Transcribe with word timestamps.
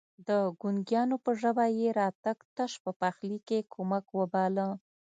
د 0.27 0.29
ګونګيانو 0.61 1.15
په 1.25 1.31
ژبه 1.41 1.65
يې 1.77 1.87
راتګ 1.99 2.37
تش 2.55 2.71
په 2.83 2.91
پخلي 3.01 3.39
کې 3.47 3.59
کمک 3.73 4.05
وباله. 4.19 4.67